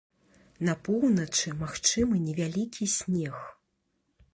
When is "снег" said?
2.99-3.37